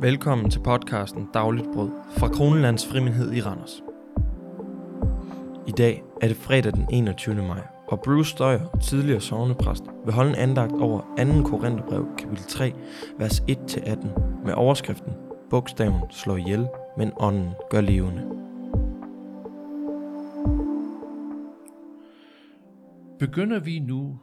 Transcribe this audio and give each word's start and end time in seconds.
Velkommen 0.00 0.50
til 0.50 0.60
podcasten 0.60 1.28
Dagligt 1.34 1.66
Brød 1.74 1.90
fra 2.18 2.28
Kronelands 2.28 2.86
Frimindhed 2.86 3.32
i 3.32 3.40
Randers. 3.40 3.82
I 5.66 5.70
dag 5.70 6.02
er 6.22 6.28
det 6.28 6.36
fredag 6.36 6.72
den 6.72 6.86
21. 6.92 7.34
maj, 7.34 7.66
og 7.88 8.00
Bruce 8.00 8.30
Støjer, 8.30 8.78
tidligere 8.82 9.20
sovnepræst, 9.20 9.84
vil 10.04 10.14
holde 10.14 10.30
en 10.30 10.36
andagt 10.36 10.72
over 10.72 11.00
2. 11.00 11.48
Korintherbrev, 11.48 12.06
kapitel 12.18 12.44
3, 12.44 12.72
vers 13.18 13.40
1-18, 13.40 14.44
med 14.44 14.54
overskriften 14.54 15.12
Bogstaven 15.50 16.00
slår 16.10 16.36
ihjel, 16.36 16.68
men 16.98 17.12
ånden 17.16 17.50
gør 17.70 17.80
levende. 17.80 18.22
Begynder 23.18 23.60
vi 23.60 23.78
nu 23.78 24.18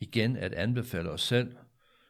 igen 0.00 0.36
at 0.36 0.52
anbefale 0.52 1.10
os 1.10 1.22
selv, 1.22 1.52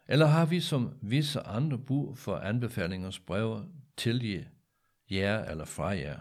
eller 0.08 0.26
har 0.26 0.46
vi 0.46 0.60
som 0.60 0.98
visse 1.02 1.40
andre 1.40 1.78
brug 1.78 2.18
for 2.18 2.36
anbefalingers 2.36 3.20
breve 3.20 3.68
til 3.96 4.46
jer 5.10 5.44
eller 5.44 5.64
fra 5.64 5.86
jer? 5.86 6.20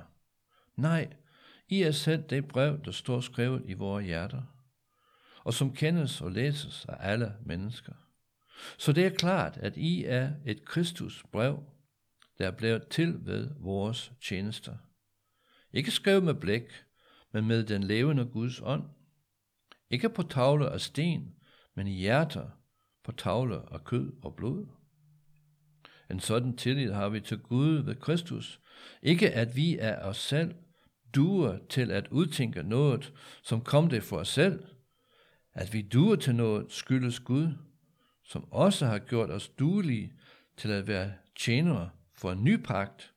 Nej, 0.75 1.13
I 1.67 1.81
er 1.81 1.91
selv 1.91 2.23
det 2.23 2.47
brev, 2.47 2.83
der 2.85 2.91
står 2.91 3.19
skrevet 3.19 3.63
i 3.65 3.73
vores 3.73 4.05
hjerter, 4.05 4.41
og 5.43 5.53
som 5.53 5.75
kendes 5.75 6.21
og 6.21 6.31
læses 6.31 6.85
af 6.89 6.95
alle 6.99 7.33
mennesker. 7.45 7.93
Så 8.77 8.91
det 8.91 9.05
er 9.05 9.09
klart, 9.09 9.57
at 9.57 9.77
I 9.77 10.05
er 10.05 10.31
et 10.45 10.65
Kristus 10.65 11.23
brev, 11.31 11.63
der 12.37 12.47
er 12.47 12.51
blevet 12.51 12.87
til 12.87 13.25
ved 13.25 13.51
vores 13.59 14.11
tjenester. 14.21 14.77
Ikke 15.73 15.91
skrevet 15.91 16.23
med 16.23 16.33
blæk, 16.33 16.71
men 17.31 17.47
med 17.47 17.63
den 17.63 17.83
levende 17.83 18.25
Guds 18.25 18.61
ånd. 18.61 18.83
Ikke 19.89 20.09
på 20.09 20.23
tavler 20.23 20.69
af 20.69 20.81
sten, 20.81 21.35
men 21.75 21.87
i 21.87 21.93
hjerter, 21.93 22.49
på 23.05 23.11
tavler 23.11 23.61
af 23.71 23.83
kød 23.83 24.11
og 24.21 24.35
blod. 24.35 24.65
En 26.11 26.19
sådan 26.19 26.57
tillid 26.57 26.91
har 26.91 27.09
vi 27.09 27.19
til 27.19 27.39
Gud 27.39 27.83
ved 27.83 27.95
Kristus. 27.95 28.61
Ikke 29.01 29.31
at 29.31 29.55
vi 29.55 29.77
af 29.77 30.07
os 30.09 30.17
selv 30.17 30.55
duer 31.15 31.57
til 31.69 31.91
at 31.91 32.07
udtænke 32.07 32.63
noget, 32.63 33.13
som 33.43 33.61
kom 33.61 33.89
det 33.89 34.03
for 34.03 34.17
os 34.17 34.27
selv. 34.27 34.63
At 35.53 35.73
vi 35.73 35.81
duer 35.81 36.15
til 36.15 36.35
noget 36.35 36.71
skyldes 36.71 37.19
Gud, 37.19 37.47
som 38.23 38.51
også 38.51 38.85
har 38.85 38.99
gjort 38.99 39.31
os 39.31 39.49
duelige 39.49 40.13
til 40.57 40.71
at 40.71 40.87
være 40.87 41.13
tjenere 41.35 41.89
for 42.13 42.31
en 42.31 42.43
ny 42.43 42.63
pagt. 42.63 43.13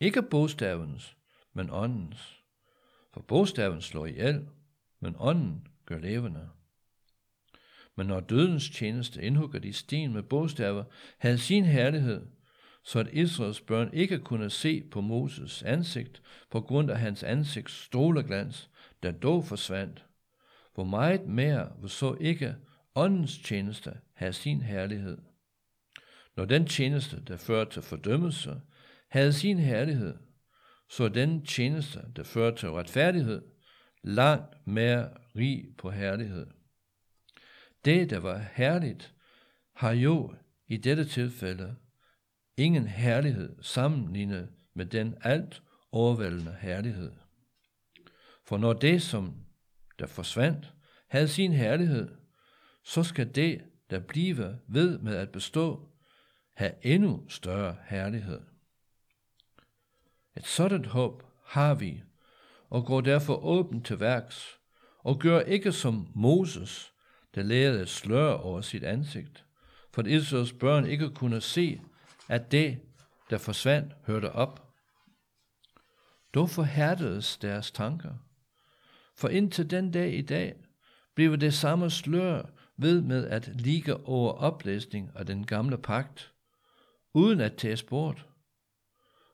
Ikke 0.00 0.22
bogstavens, 0.22 1.16
men 1.52 1.70
åndens. 1.70 2.42
For 3.14 3.20
bogstaven 3.20 3.80
slår 3.80 4.06
ihjel, 4.06 4.48
men 5.00 5.14
ånden 5.18 5.66
gør 5.86 5.98
levende. 5.98 6.48
Men 7.98 8.06
når 8.06 8.20
dødens 8.20 8.70
tjeneste 8.70 9.22
indhugger 9.22 9.58
de 9.58 9.72
sten 9.72 10.12
med 10.12 10.22
bogstaver, 10.22 10.84
havde 11.18 11.38
sin 11.38 11.64
herlighed, 11.64 12.26
så 12.84 12.98
at 12.98 13.08
Israels 13.12 13.60
børn 13.60 13.90
ikke 13.92 14.18
kunne 14.18 14.50
se 14.50 14.82
på 14.90 15.00
Moses 15.00 15.62
ansigt 15.62 16.22
på 16.50 16.60
grund 16.60 16.90
af 16.90 16.98
hans 16.98 17.22
ansigts 17.22 17.84
stråleglans, 17.84 18.70
der 19.02 19.10
dog 19.10 19.44
forsvandt. 19.44 20.06
Hvor 20.74 20.84
meget 20.84 21.26
mere 21.26 21.72
hvor 21.78 21.88
så 21.88 22.16
ikke 22.20 22.56
åndens 22.94 23.38
tjeneste 23.38 23.92
have 24.14 24.32
sin 24.32 24.62
herlighed. 24.62 25.18
Når 26.36 26.44
den 26.44 26.66
tjeneste, 26.66 27.22
der 27.28 27.36
fører 27.36 27.64
til 27.64 27.82
fordømmelse, 27.82 28.60
havde 29.10 29.32
sin 29.32 29.58
herlighed, 29.58 30.14
så 30.90 31.08
den 31.08 31.44
tjeneste, 31.44 32.00
der 32.16 32.22
fører 32.22 32.54
til 32.54 32.70
retfærdighed, 32.70 33.42
langt 34.04 34.66
mere 34.66 35.08
rig 35.36 35.64
på 35.78 35.90
herlighed. 35.90 36.46
Det, 37.84 38.10
der 38.10 38.18
var 38.18 38.38
herligt, 38.52 39.14
har 39.74 39.92
jo 39.92 40.34
i 40.66 40.76
dette 40.76 41.04
tilfælde 41.04 41.76
ingen 42.56 42.86
herlighed 42.86 43.62
sammenlignet 43.62 44.48
med 44.74 44.86
den 44.86 45.14
alt 45.20 45.62
overvældende 45.92 46.56
herlighed. 46.60 47.12
For 48.46 48.58
når 48.58 48.72
det, 48.72 49.02
som 49.02 49.34
der 49.98 50.06
forsvandt, 50.06 50.74
havde 51.08 51.28
sin 51.28 51.52
herlighed, 51.52 52.16
så 52.84 53.02
skal 53.02 53.34
det, 53.34 53.64
der 53.90 54.00
bliver 54.00 54.54
ved 54.68 54.98
med 54.98 55.16
at 55.16 55.32
bestå, 55.32 55.88
have 56.54 56.72
endnu 56.82 57.28
større 57.28 57.76
herlighed. 57.86 58.40
Et 60.36 60.46
sådan 60.46 60.84
håb 60.84 61.22
har 61.44 61.74
vi, 61.74 62.02
og 62.68 62.86
går 62.86 63.00
derfor 63.00 63.34
åbent 63.34 63.86
til 63.86 64.00
værks, 64.00 64.58
og 64.98 65.18
gør 65.18 65.40
ikke 65.40 65.72
som 65.72 66.08
Moses, 66.14 66.92
der 67.34 67.42
lærede 67.42 67.82
et 67.82 67.88
slør 67.88 68.32
over 68.32 68.60
sit 68.60 68.84
ansigt, 68.84 69.44
for 69.92 70.02
at 70.02 70.08
Israels 70.08 70.52
børn 70.52 70.86
ikke 70.86 71.10
kunne 71.10 71.40
se, 71.40 71.80
at 72.28 72.52
det, 72.52 72.80
der 73.30 73.38
forsvandt, 73.38 73.92
hørte 74.06 74.32
op. 74.32 74.72
Då 76.34 76.46
forhærdedes 76.46 77.36
deres 77.36 77.70
tanker, 77.70 78.14
for 79.16 79.28
indtil 79.28 79.70
den 79.70 79.90
dag 79.90 80.14
i 80.14 80.22
dag 80.22 80.54
blev 81.14 81.36
det 81.36 81.54
samme 81.54 81.90
slør 81.90 82.42
ved 82.76 83.00
med 83.00 83.26
at 83.26 83.50
ligge 83.54 83.96
over 83.96 84.32
oplæsning 84.32 85.10
af 85.14 85.26
den 85.26 85.46
gamle 85.46 85.78
pagt, 85.78 86.32
uden 87.14 87.40
at 87.40 87.56
tages 87.56 87.82
bort, 87.82 88.26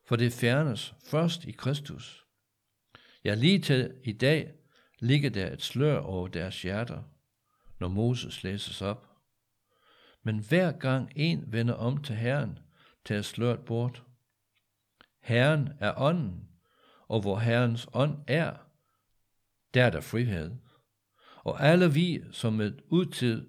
for 0.06 0.16
det 0.16 0.32
fjernes 0.32 0.94
først 1.04 1.44
i 1.44 1.50
Kristus. 1.52 2.26
Ja, 3.24 3.34
lige 3.34 3.58
til 3.58 3.94
i 4.04 4.12
dag 4.12 4.52
ligger 4.98 5.30
der 5.30 5.52
et 5.52 5.62
slør 5.62 5.98
over 5.98 6.28
deres 6.28 6.62
hjerter 6.62 7.02
når 7.80 7.88
Moses 7.88 8.42
læses 8.42 8.82
op. 8.82 9.10
Men 10.22 10.38
hver 10.38 10.72
gang 10.72 11.12
en 11.16 11.52
vender 11.52 11.74
om 11.74 12.02
til 12.02 12.16
Herren, 12.16 12.58
tages 13.04 13.26
sløret 13.26 13.64
bort. 13.64 14.02
Herren 15.20 15.68
er 15.80 15.92
ånden, 15.96 16.48
og 17.08 17.20
hvor 17.20 17.38
Herrens 17.38 17.88
ånd 17.92 18.18
er, 18.26 18.56
der 19.74 19.84
er 19.84 19.90
der 19.90 20.00
frihed. 20.00 20.50
Og 21.44 21.62
alle 21.62 21.92
vi, 21.92 22.22
som 22.32 22.60
et 22.60 22.82
udtid 22.88 23.46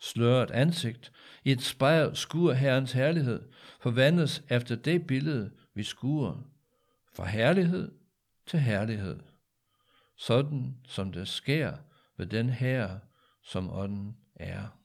sløret 0.00 0.50
ansigt, 0.50 1.12
i 1.44 1.52
et 1.52 1.62
spejl 1.62 2.16
skuer 2.16 2.52
Herrens 2.52 2.92
herlighed, 2.92 3.52
forvandles 3.80 4.44
efter 4.48 4.76
det 4.76 5.06
billede, 5.06 5.52
vi 5.74 5.82
skuer, 5.82 6.50
fra 7.14 7.24
herlighed 7.24 7.92
til 8.46 8.60
herlighed, 8.60 9.20
sådan 10.16 10.76
som 10.84 11.12
det 11.12 11.28
sker 11.28 11.76
ved 12.16 12.26
den 12.26 12.50
herre, 12.50 13.00
som 13.48 13.70
ånden 13.70 14.16
er. 14.34 14.78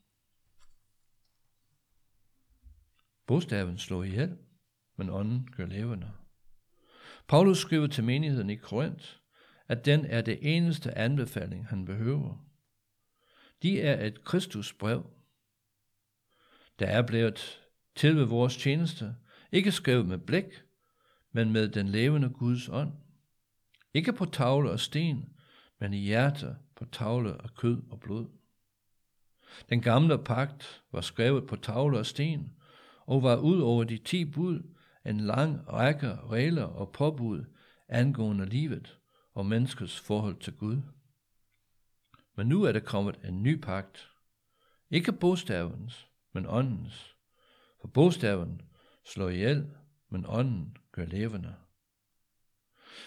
Bogstaven 3.26 3.78
slår 3.78 4.04
ihjel, 4.04 4.38
men 4.96 5.10
ånden 5.10 5.50
gør 5.52 5.66
levende. 5.66 6.12
Paulus 7.28 7.58
skriver 7.58 7.88
til 7.88 8.04
menigheden 8.04 8.50
i 8.50 8.56
Korinth, 8.56 9.06
at 9.68 9.86
den 9.86 10.06
er 10.06 10.22
det 10.22 10.56
eneste 10.56 10.98
anbefaling, 10.98 11.68
han 11.68 11.86
behøver. 11.86 12.46
De 13.62 13.82
er 13.82 14.06
et 14.06 14.24
Kristusbrev, 14.24 15.10
der 16.80 16.88
er 16.88 17.08
blevet 17.08 17.62
til 17.96 18.16
ved 18.16 18.26
vores 18.26 18.58
tjeneste, 18.58 19.16
ikke 19.52 19.72
skrevet 19.72 20.06
med 20.06 20.18
blæk, 20.18 20.64
men 21.32 21.52
med 21.52 21.70
den 21.70 21.88
levende 21.88 22.30
Guds 22.30 22.70
ånd. 22.70 22.94
Ikke 23.94 24.14
på 24.14 24.26
tavle 24.26 24.72
og 24.72 24.80
sten, 24.80 25.34
men 25.80 25.94
i 25.94 25.98
hjerte 25.98 26.58
på 26.76 26.86
tavle 26.86 27.44
af 27.44 27.54
kød 27.56 27.82
og 27.90 28.00
blod. 28.00 28.43
Den 29.70 29.82
gamle 29.82 30.18
pagt 30.18 30.84
var 30.92 31.02
skrevet 31.02 31.48
på 31.48 31.56
tavler 31.56 32.00
og 32.00 32.06
sten, 32.06 32.54
og 33.06 33.24
var 33.24 33.36
ud 33.36 33.62
over 33.62 33.84
de 33.84 33.98
ti 33.98 34.26
bud 34.26 34.64
en 35.06 35.20
lang 35.20 35.74
række 35.74 36.16
regler 36.16 36.64
og 36.64 36.92
påbud 36.92 37.46
angående 37.90 38.46
livet 38.46 39.00
og 39.34 39.46
menneskets 39.46 40.00
forhold 40.00 40.36
til 40.36 40.54
Gud. 40.54 40.82
Men 42.36 42.48
nu 42.48 42.64
er 42.64 42.72
der 42.72 42.80
kommet 42.80 43.20
en 43.24 43.44
ny 43.44 43.62
pagt. 43.62 44.10
Ikke 44.90 45.12
bogstavens, 45.12 46.08
men 46.34 46.46
åndens. 46.48 47.16
For 47.82 47.88
bogstaven 47.88 48.62
slår 49.06 49.30
ihjel, 49.30 49.70
men 50.10 50.26
ånden 50.28 50.78
gør 50.92 51.06
levende. 51.06 51.56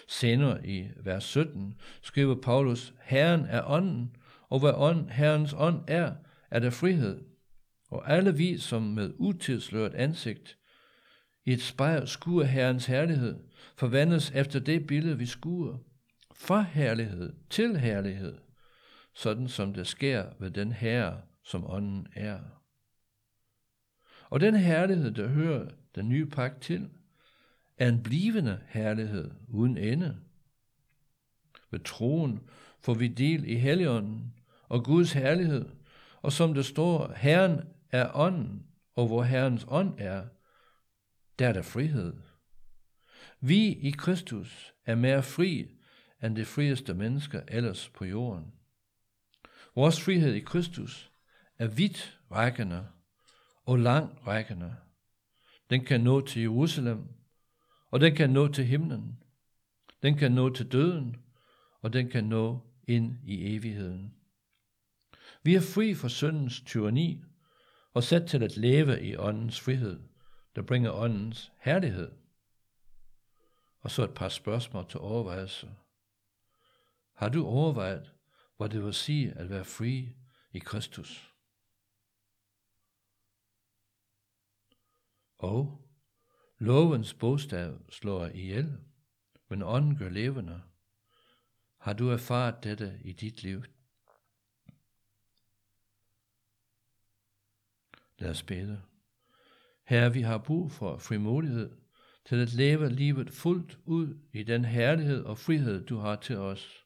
Senere 0.07 0.67
i 0.67 0.89
vers 0.95 1.23
17 1.23 1.79
skriver 2.01 2.35
Paulus, 2.41 2.93
Herren 3.01 3.45
er 3.45 3.63
ånden, 3.65 4.15
og 4.49 4.59
hvad 4.59 4.73
ånd, 4.75 5.09
Herrens 5.09 5.53
ånd 5.57 5.83
er, 5.87 6.15
er 6.49 6.59
der 6.59 6.69
frihed, 6.69 7.23
og 7.89 8.11
alle 8.11 8.35
vi, 8.35 8.57
som 8.57 8.81
med 8.81 9.13
utilsløret 9.17 9.93
ansigt 9.93 10.57
i 11.45 11.53
et 11.53 11.61
spejl 11.61 12.07
skuer 12.07 12.43
Herrens 12.43 12.85
herlighed, 12.85 13.39
forvandles 13.75 14.31
efter 14.31 14.59
det 14.59 14.87
billede, 14.87 15.17
vi 15.17 15.25
skuer, 15.25 15.77
fra 16.35 16.61
herlighed 16.61 17.33
til 17.49 17.77
herlighed, 17.77 18.37
sådan 19.13 19.47
som 19.47 19.73
det 19.73 19.87
sker 19.87 20.25
ved 20.39 20.51
den 20.51 20.71
Herre, 20.71 21.21
som 21.43 21.69
ånden 21.69 22.07
er. 22.13 22.39
Og 24.29 24.39
den 24.39 24.55
herlighed, 24.55 25.11
der 25.11 25.27
hører 25.27 25.69
den 25.95 26.09
nye 26.09 26.25
pagt 26.25 26.61
til, 26.61 26.89
er 27.77 27.89
en 27.89 28.03
blivende 28.03 28.61
herlighed 28.67 29.31
uden 29.47 29.77
ende. 29.77 30.17
Ved 31.71 31.79
troen 31.79 32.49
får 32.81 32.93
vi 32.93 33.07
del 33.07 33.49
i 33.49 33.55
Helligånden 33.55 34.33
og 34.63 34.83
Guds 34.83 35.13
herlighed, 35.13 35.65
og 36.21 36.33
som 36.33 36.53
det 36.53 36.65
står, 36.65 37.13
Herren 37.13 37.61
er 37.91 38.11
ånden, 38.15 38.67
og 38.95 39.07
hvor 39.07 39.23
Herrens 39.23 39.65
ånd 39.67 39.93
er, 39.97 40.25
der 41.39 41.47
er 41.47 41.53
der 41.53 41.61
frihed. 41.61 42.13
Vi 43.39 43.67
i 43.67 43.91
Kristus 43.91 44.73
er 44.85 44.95
mere 44.95 45.23
fri 45.23 45.71
end 46.23 46.35
de 46.35 46.45
frieste 46.45 46.93
mennesker 46.93 47.41
ellers 47.47 47.89
på 47.89 48.05
jorden. 48.05 48.53
Vores 49.75 50.01
frihed 50.01 50.33
i 50.33 50.39
Kristus 50.39 51.11
er 51.57 51.67
vidt 51.67 52.19
rækkende 52.31 52.87
og 53.65 53.79
lang 53.79 54.27
rækkende. 54.27 54.75
Den 55.69 55.85
kan 55.85 56.01
nå 56.01 56.21
til 56.21 56.41
Jerusalem, 56.41 57.07
og 57.91 57.99
den 57.99 58.15
kan 58.15 58.29
nå 58.29 58.47
til 58.47 58.65
himlen. 58.65 59.23
Den 60.01 60.17
kan 60.17 60.31
nå 60.31 60.49
til 60.49 60.71
døden, 60.71 61.15
og 61.81 61.93
den 61.93 62.09
kan 62.09 62.23
nå 62.23 62.59
ind 62.87 63.17
i 63.23 63.55
evigheden. 63.55 64.16
Vi 65.47 65.55
er 65.55 65.73
fri 65.75 65.93
for 65.93 66.07
syndens 66.07 66.61
tyranni 66.61 67.23
og 67.93 68.03
sat 68.03 68.27
til 68.29 68.43
at 68.43 68.57
leve 68.57 69.03
i 69.03 69.15
åndens 69.15 69.59
frihed, 69.59 69.99
der 70.55 70.61
bringer 70.61 70.91
åndens 70.91 71.51
herlighed. 71.59 72.11
Og 73.79 73.91
så 73.91 74.03
et 74.03 74.13
par 74.13 74.29
spørgsmål 74.29 74.89
til 74.89 74.99
overvejelse. 74.99 75.71
Har 77.13 77.29
du 77.29 77.45
overvejet, 77.45 78.13
hvad 78.57 78.69
det 78.69 78.83
vil 78.83 78.93
sige 78.93 79.33
at 79.33 79.49
være 79.49 79.65
fri 79.65 80.15
i 80.53 80.59
Kristus? 80.59 81.33
Og 85.37 85.87
lovens 86.57 87.13
bogstav 87.13 87.79
slår 87.89 88.25
ihjel, 88.25 88.77
men 89.49 89.63
ånden 89.63 89.97
gør 89.97 90.09
levende. 90.09 90.61
Har 91.79 91.93
du 91.93 92.09
erfaret 92.09 92.63
dette 92.63 92.99
i 93.03 93.13
dit 93.13 93.43
liv? 93.43 93.63
Lad 98.19 98.29
os 98.29 98.43
bede. 98.43 98.81
Herre, 99.83 100.13
vi 100.13 100.21
har 100.21 100.37
brug 100.37 100.71
for 100.71 100.97
frimodighed 100.97 101.71
til 102.25 102.35
at 102.35 102.53
leve 102.53 102.89
livet 102.89 103.29
fuldt 103.29 103.79
ud 103.85 104.17
i 104.33 104.43
den 104.43 104.65
herlighed 104.65 105.23
og 105.23 105.37
frihed, 105.37 105.85
du 105.85 105.97
har 105.97 106.15
til 106.15 106.37
os. 106.37 106.85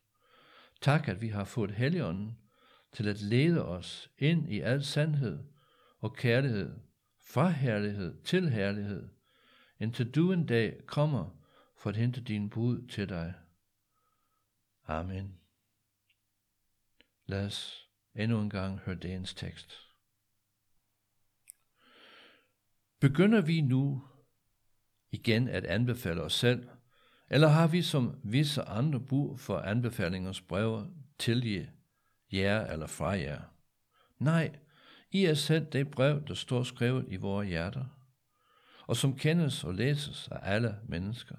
Tak, 0.81 1.07
at 1.07 1.22
vi 1.22 1.28
har 1.28 1.44
fået 1.44 1.72
Helligånden 1.72 2.38
til 2.94 3.07
at 3.07 3.22
lede 3.22 3.66
os 3.66 4.12
ind 4.18 4.51
i 4.51 4.60
al 4.60 4.83
sandhed 4.83 5.39
og 6.00 6.16
kærlighed, 6.16 6.80
fra 7.22 7.50
herlighed 7.50 8.22
til 8.24 8.50
herlighed, 8.50 9.10
indtil 9.80 10.12
du 10.12 10.31
en 10.31 10.45
dag 10.45 10.86
kommer 10.86 11.42
for 11.78 11.89
at 11.89 11.98
hente 11.98 12.22
din 12.22 12.50
bud 12.50 12.88
til 12.88 13.10
dig. 13.10 13.33
Amen. 14.88 15.38
Lad 17.25 17.45
os 17.45 17.89
endnu 18.16 18.42
en 18.42 18.50
gang 18.50 18.80
høre 18.80 18.95
dagens 18.95 19.33
tekst. 19.33 19.90
Begynder 23.01 23.42
vi 23.42 23.62
nu 23.62 24.03
igen 25.12 25.48
at 25.48 25.65
anbefale 25.65 26.21
os 26.21 26.33
selv, 26.33 26.68
eller 27.30 27.48
har 27.48 27.68
vi 27.68 27.81
som 27.81 28.19
visse 28.24 28.62
andre 28.62 29.00
brug 29.00 29.39
for 29.39 29.57
anbefalingens 29.57 30.42
breve 30.42 30.88
til 31.19 31.68
jer 32.31 32.65
eller 32.65 32.88
fra 32.88 33.09
jer? 33.09 33.42
Nej, 34.19 34.59
I 35.12 35.25
er 35.25 35.33
selv 35.33 35.65
det 35.65 35.92
brev, 35.92 36.27
der 36.27 36.33
står 36.33 36.63
skrevet 36.63 37.06
i 37.09 37.15
vores 37.15 37.48
hjerter, 37.48 37.86
og 38.88 38.98
som 38.98 39.18
kendes 39.18 39.63
og 39.63 39.74
læses 39.74 40.27
af 40.31 40.39
alle 40.42 40.80
mennesker. 40.88 41.36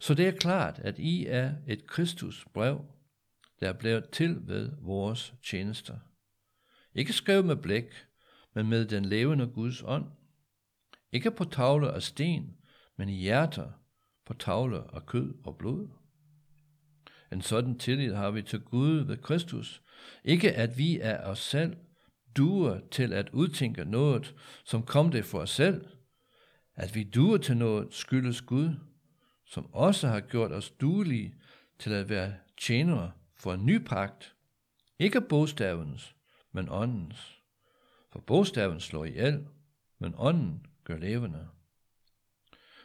Så 0.00 0.14
det 0.14 0.28
er 0.28 0.32
klart, 0.32 0.78
at 0.78 0.98
I 0.98 1.26
er 1.26 1.54
et 1.66 1.86
Kristus 1.86 2.46
brev, 2.54 2.84
der 3.60 3.68
er 3.68 3.78
blevet 3.78 4.10
til 4.10 4.38
ved 4.46 4.72
vores 4.80 5.34
tjenester. 5.44 5.98
Ikke 6.94 7.12
skrevet 7.12 7.44
med 7.44 7.56
blæk, 7.56 8.06
men 8.54 8.68
med 8.68 8.84
den 8.84 9.04
levende 9.04 9.46
Guds 9.46 9.82
ånd. 9.82 10.19
Ikke 11.12 11.30
på 11.30 11.44
tavler 11.44 11.90
af 11.90 12.02
sten, 12.02 12.56
men 12.96 13.08
i 13.08 13.14
hjerter, 13.14 13.70
på 14.26 14.34
tavler 14.34 14.82
af 14.82 15.06
kød 15.06 15.34
og 15.44 15.56
blod. 15.56 15.88
En 17.32 17.42
sådan 17.42 17.78
tillid 17.78 18.14
har 18.14 18.30
vi 18.30 18.42
til 18.42 18.60
Gud 18.60 19.00
ved 19.00 19.16
Kristus. 19.16 19.82
Ikke 20.24 20.52
at 20.52 20.78
vi 20.78 21.00
af 21.00 21.30
os 21.30 21.38
selv 21.38 21.76
duer 22.36 22.80
til 22.90 23.12
at 23.12 23.30
udtænke 23.32 23.84
noget, 23.84 24.34
som 24.64 24.82
kom 24.82 25.10
det 25.10 25.24
for 25.24 25.40
os 25.40 25.50
selv. 25.50 25.86
At 26.74 26.94
vi 26.94 27.04
duer 27.04 27.38
til 27.38 27.56
noget 27.56 27.94
skyldes 27.94 28.42
Gud, 28.42 28.74
som 29.46 29.74
også 29.74 30.08
har 30.08 30.20
gjort 30.20 30.52
os 30.52 30.70
duelige 30.70 31.34
til 31.78 31.92
at 31.92 32.08
være 32.08 32.34
tjenere 32.60 33.12
for 33.36 33.54
en 33.54 33.66
ny 33.66 33.84
pagt. 33.84 34.34
Ikke 34.98 35.20
bogstavens, 35.20 36.16
men 36.52 36.68
åndens. 36.68 37.42
For 38.12 38.20
bogstaven 38.20 38.80
slår 38.80 39.04
ihjel, 39.04 39.46
men 39.98 40.14
ånden 40.16 40.66
gør 40.90 40.98
levende. 40.98 41.48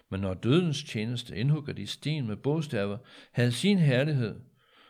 Men 0.10 0.20
når 0.20 0.34
dødens 0.34 0.84
tjeneste 0.84 1.38
indhugger 1.38 1.74
de 1.74 1.88
sten 1.88 2.28
med 2.28 2.36
bogstaver, 2.36 2.98
havde 3.32 3.52
sin 3.52 3.78
herlighed, 3.78 4.40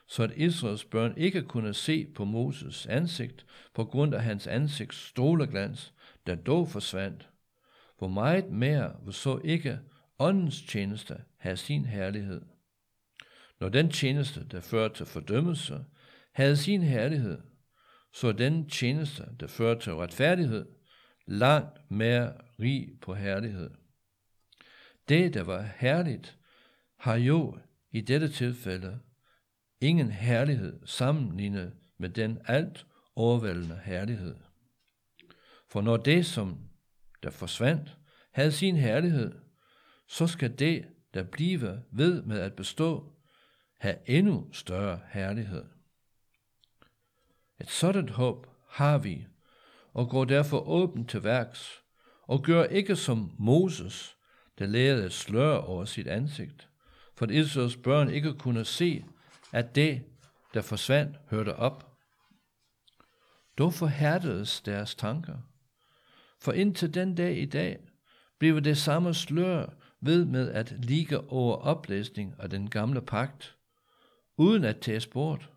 så 0.08 0.24
at 0.24 0.34
Israels 0.36 0.86
børn 0.86 1.14
ikke 1.18 1.42
kunne 1.42 1.74
se 1.74 2.08
på 2.16 2.26
Moses 2.26 2.86
ansigt 2.86 3.46
på 3.74 3.86
grund 3.86 4.14
af 4.14 4.24
hans 4.24 4.48
ansigts 4.48 4.98
stråleglans, 4.98 5.94
der 6.28 6.36
dog 6.36 6.70
forsvandt. 6.70 7.30
Hvor 7.98 8.08
meget 8.08 8.50
mere 8.52 8.96
hvor 9.02 9.12
så 9.12 9.40
ikke 9.44 9.80
åndens 10.20 10.62
tjeneste 10.62 11.18
have 11.38 11.58
sin 11.58 11.86
herlighed. 11.86 12.42
Når 13.60 13.70
den 13.70 13.90
tjeneste, 13.90 14.48
der 14.52 14.62
fører 14.62 14.90
til 14.90 15.06
fordømmelse, 15.06 15.86
havde 16.34 16.58
sin 16.58 16.82
herlighed, 16.82 17.42
så 18.14 18.32
den 18.32 18.70
tjeneste, 18.70 19.24
der 19.40 19.48
fører 19.48 19.80
til 19.80 19.96
retfærdighed, 19.96 20.66
langt 21.26 21.92
mere 21.92 22.34
rig 22.60 23.00
på 23.02 23.14
herlighed. 23.14 23.70
Det, 25.10 25.34
der 25.34 25.44
var 25.44 25.70
herligt, 25.78 26.38
har 26.98 27.16
jo 27.16 27.60
i 27.92 28.02
dette 28.02 28.30
tilfælde 28.30 29.00
ingen 29.82 30.12
herlighed 30.12 30.80
sammenlignet 30.86 31.74
med 31.98 32.10
den 32.10 32.40
alt 32.46 32.86
overvældende 33.16 33.82
herlighed. 33.84 34.36
For 35.70 35.82
når 35.82 35.98
det, 35.98 36.26
som 36.26 36.70
der 37.24 37.30
forsvandt, 37.30 37.98
havde 38.32 38.52
sin 38.52 38.76
herlighed, 38.76 39.40
så 40.08 40.28
skal 40.28 40.60
det, 40.60 40.86
der 41.14 41.24
bliver 41.24 41.80
ved 41.92 42.24
med 42.24 42.40
at 42.40 42.56
bestå, 42.56 43.14
have 43.80 43.98
endnu 44.06 44.54
større 44.54 45.00
herlighed. 45.12 45.66
Et 47.62 47.70
sådan 47.70 48.10
håb 48.10 48.48
har 48.70 48.98
vi, 48.98 49.28
og 49.96 50.10
går 50.10 50.26
derfor 50.26 50.60
åbent 50.68 51.10
til 51.10 51.24
værks, 51.24 51.84
og 52.28 52.44
gør 52.44 52.64
ikke 52.64 52.96
som 52.96 53.32
Moses, 53.40 54.18
der 54.60 54.66
lærte 54.66 55.06
et 55.06 55.14
slør 55.14 55.58
over 55.58 55.86
sit 55.86 56.08
ansigt, 56.08 56.70
for 57.16 57.26
at 57.26 57.32
Israels 57.32 57.78
børn 57.78 58.10
ikke 58.10 58.34
kunne 58.34 58.66
se, 58.66 59.06
at 59.54 59.76
det, 59.76 60.04
der 60.54 60.62
forsvandt, 60.62 61.18
hørte 61.30 61.56
op. 61.56 61.98
Dog 63.58 63.74
forhærdedes 63.74 64.62
deres 64.62 64.96
tanker, 64.96 65.38
for 66.42 66.52
indtil 66.52 66.94
den 66.94 67.16
dag 67.16 67.38
i 67.38 67.46
dag 67.46 67.80
bliver 68.40 68.60
det 68.60 68.78
samme 68.78 69.14
slør 69.14 69.66
ved 70.02 70.26
med 70.26 70.52
at 70.52 70.74
ligge 70.78 71.30
over 71.30 71.56
oplæsning 71.56 72.36
af 72.40 72.50
den 72.50 72.70
gamle 72.70 73.02
pagt, 73.02 73.56
uden 74.38 74.64
at 74.64 74.80
tages 74.80 75.08
bort, 75.08 75.50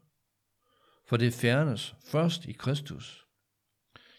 for 1.08 1.16
det 1.16 1.32
fjernes 1.32 1.94
først 2.04 2.44
i 2.44 2.52
Kristus. 2.52 3.27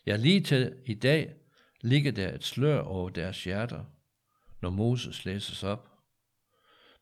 Ja, 0.10 0.16
lige 0.16 0.42
til 0.42 0.76
i 0.86 0.94
dag 0.94 1.36
ligger 1.82 2.12
der 2.12 2.34
et 2.36 2.44
slør 2.44 2.80
over 2.80 3.10
deres 3.10 3.44
hjerter, 3.44 3.84
når 4.62 4.70
Moses 4.70 5.26
læses 5.26 5.64
op. 5.64 5.90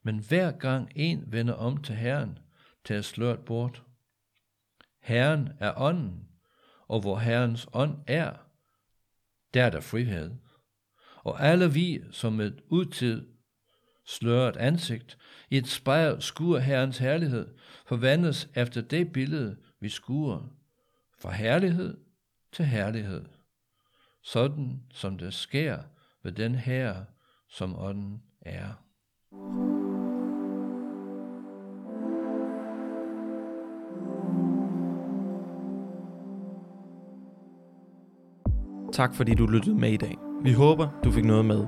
Men 0.03 0.19
hver 0.19 0.51
gang 0.51 0.91
en 0.95 1.23
vender 1.31 1.53
om 1.53 1.83
til 1.83 1.95
Herren, 1.95 2.39
tager 2.85 3.01
sløret 3.01 3.39
bort. 3.39 3.83
Herren 4.99 5.49
er 5.59 5.73
ånden, 5.77 6.27
og 6.87 7.01
hvor 7.01 7.17
Herrens 7.19 7.67
ånd 7.73 7.97
er, 8.07 8.33
der 9.53 9.63
er 9.63 9.69
der 9.69 9.81
frihed. 9.81 10.31
Og 11.23 11.41
alle 11.41 11.73
vi, 11.73 12.03
som 12.11 12.39
et 12.39 12.61
udtid 12.69 13.27
sløret 14.05 14.57
ansigt, 14.57 15.17
i 15.49 15.57
et 15.57 15.67
spejl 15.67 16.21
skuer 16.21 16.59
Herrens 16.59 16.97
herlighed, 16.97 17.55
forvandles 17.85 18.49
efter 18.55 18.81
det 18.81 19.11
billede, 19.11 19.57
vi 19.79 19.89
skuer, 19.89 20.53
fra 21.19 21.31
herlighed 21.31 22.06
til 22.57 22.65
herlighed, 22.65 23.25
sådan 24.23 24.81
som 24.91 25.17
det 25.17 25.33
sker 25.33 25.77
ved 26.23 26.31
den 26.31 26.55
her, 26.55 26.95
som 27.49 27.79
ånden 27.79 28.21
er. 28.41 28.67
Tak 38.93 39.15
fordi 39.15 39.33
du 39.33 39.45
lyttede 39.45 39.75
med 39.75 39.91
i 39.91 39.97
dag. 39.97 40.15
Vi 40.43 40.53
håber, 40.53 40.89
du 41.03 41.11
fik 41.11 41.25
noget 41.25 41.45
med. 41.45 41.65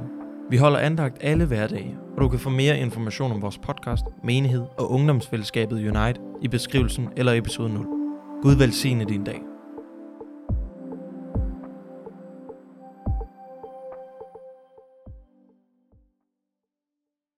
Vi 0.50 0.58
holder 0.58 0.79
andagt 0.79 1.17
alle 1.22 1.46
hverdage, 1.46 1.98
og 2.15 2.22
du 2.22 2.29
kan 2.29 2.39
få 2.39 2.50
mere 2.50 2.79
information 2.79 3.31
om 3.31 3.41
vores 3.41 3.58
podcast, 3.58 4.05
menighed 4.24 4.65
og 4.77 4.91
ungdomsfællesskabet 4.91 5.75
Unite 5.75 6.22
i 6.41 6.48
beskrivelsen 6.48 7.10
eller 7.17 7.34
episode 7.34 7.74
0. 7.74 7.86
Gud 8.41 8.55
velsigne 8.58 9.05
din 9.05 9.24
dag. 9.24 9.49